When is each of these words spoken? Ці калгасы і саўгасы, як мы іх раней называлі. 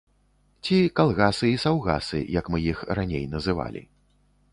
Ці 0.63 0.77
калгасы 0.99 1.49
і 1.55 1.59
саўгасы, 1.63 2.21
як 2.39 2.49
мы 2.55 2.63
іх 2.71 2.81
раней 3.01 3.23
называлі. 3.35 3.83